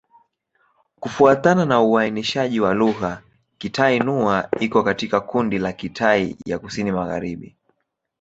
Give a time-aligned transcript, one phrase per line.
[0.99, 3.21] Kufuatana na uainishaji wa lugha,
[3.57, 7.55] Kitai-Nüa iko katika kundi la Kitai ya Kusini-Magharibi.